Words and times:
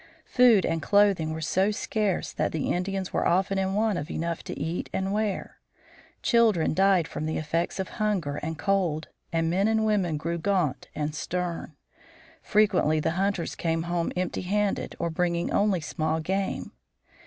Food 0.25 0.65
and 0.65 0.81
clothing 0.81 1.31
were 1.31 1.41
so 1.41 1.69
scarce 1.69 2.33
that 2.33 2.51
the 2.51 2.73
Indians 2.73 3.13
were 3.13 3.27
often 3.27 3.59
in 3.59 3.75
want 3.75 3.99
of 3.99 4.09
enough 4.09 4.41
to 4.45 4.59
eat 4.59 4.89
and 4.91 5.13
wear. 5.13 5.57
Children 6.23 6.73
died 6.73 7.07
from 7.07 7.27
the 7.27 7.37
effects 7.37 7.79
of 7.79 7.89
hunger 8.01 8.37
and 8.37 8.57
cold, 8.57 9.09
and 9.31 9.47
men 9.47 9.67
and 9.67 9.85
women 9.85 10.17
grew 10.17 10.39
gaunt 10.39 10.87
and 10.95 11.13
stern. 11.13 11.75
Frequently 12.41 12.99
the 12.99 13.11
hunters 13.11 13.53
came 13.53 13.83
home 13.83 14.11
empty 14.15 14.41
handed 14.41 14.95
or 14.97 15.11
bringing 15.11 15.51
only 15.53 15.81
small 15.81 16.19
game. 16.19 16.71